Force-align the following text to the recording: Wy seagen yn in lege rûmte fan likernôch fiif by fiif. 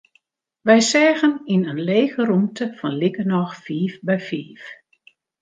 Wy 0.67 0.79
seagen 0.91 1.35
yn 1.53 1.63
in 1.71 1.81
lege 1.87 2.21
rûmte 2.29 2.65
fan 2.77 2.99
likernôch 3.01 3.53
fiif 3.65 3.93
by 4.05 4.17
fiif. 4.27 4.63